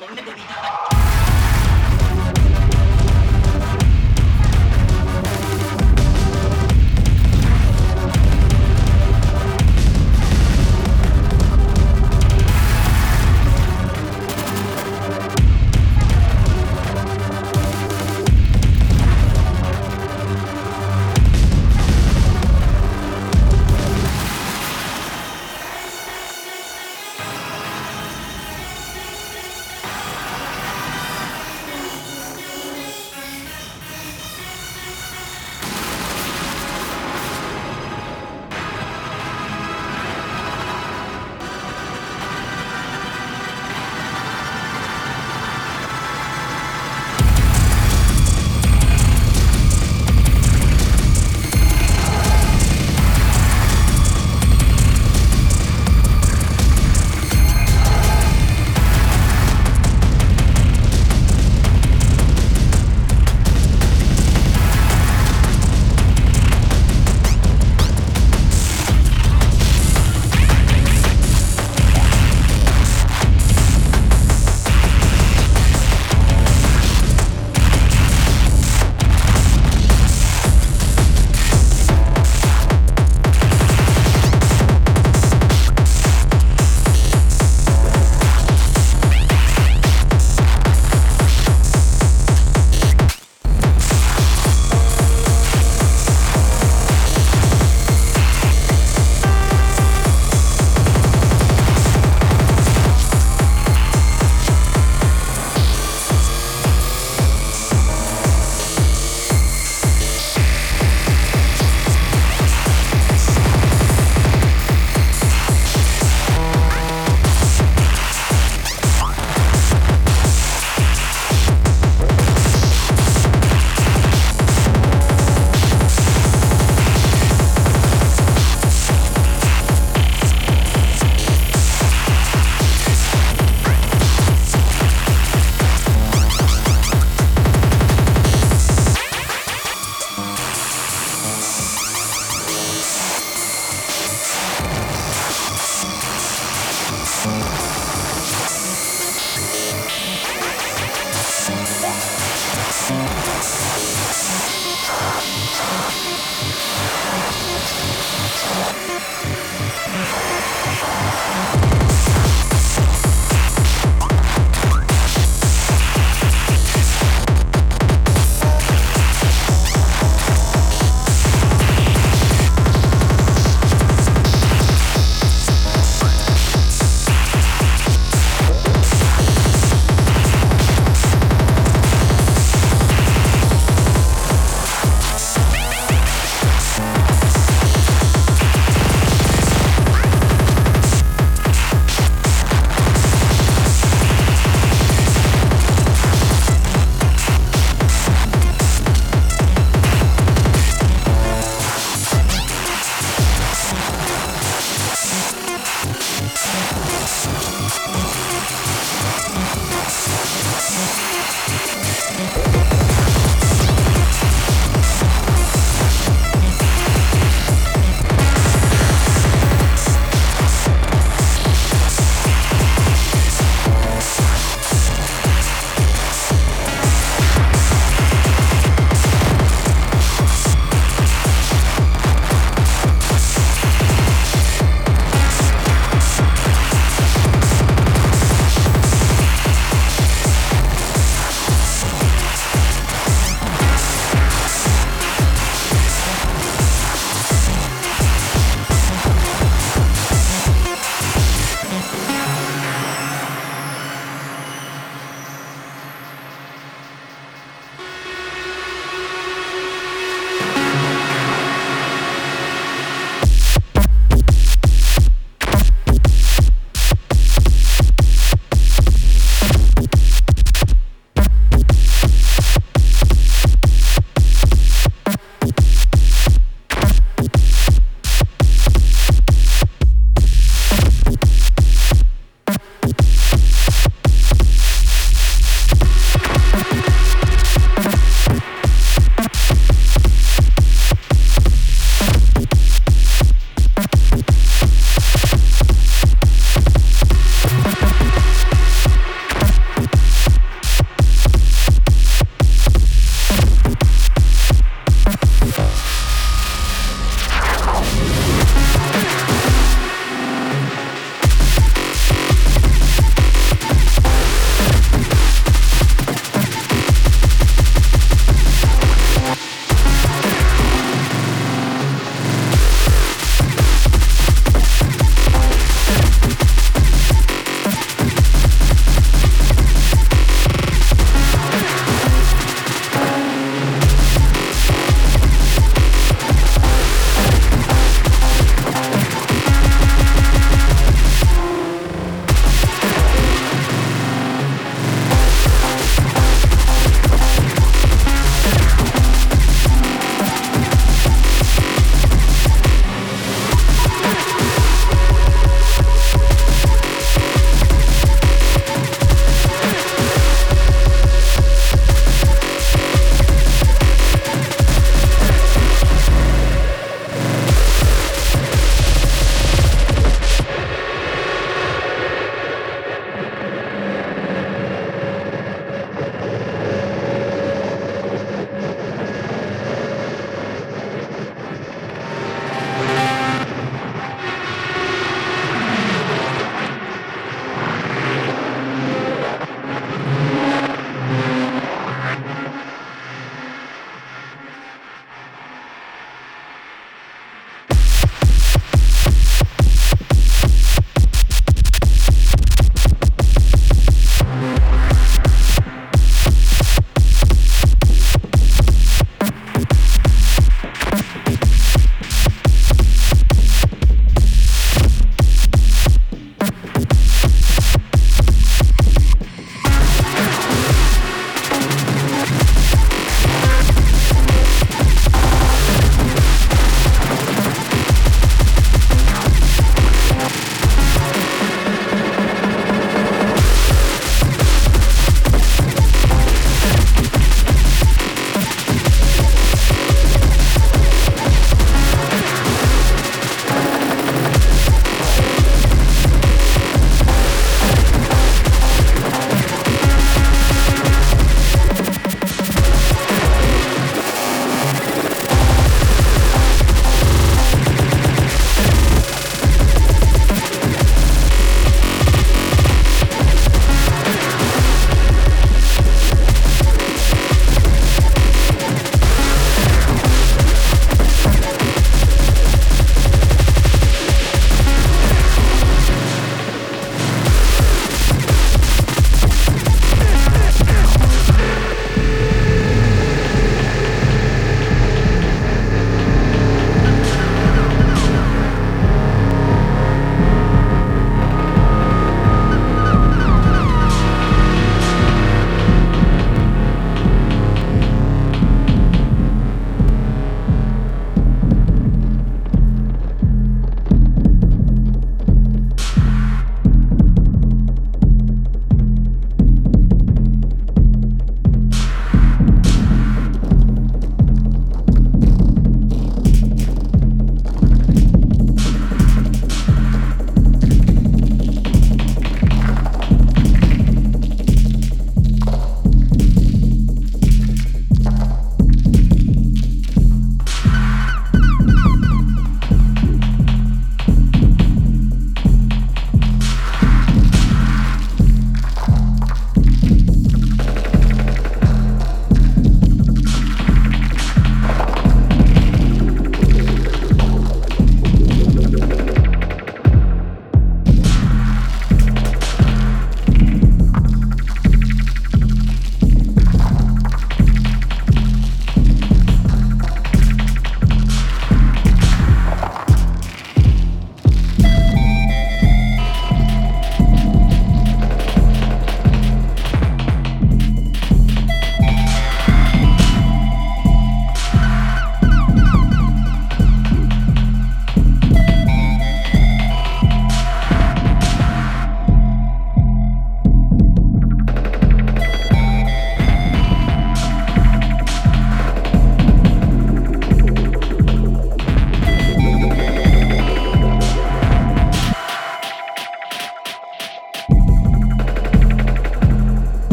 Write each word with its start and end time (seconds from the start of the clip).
Lord, 0.00 0.16
nag-uwi 0.16 0.83